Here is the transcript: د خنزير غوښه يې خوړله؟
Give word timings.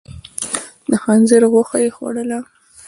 د 0.89 0.91
خنزير 1.03 1.43
غوښه 1.51 1.77
يې 1.83 1.89
خوړله؟ 1.95 2.39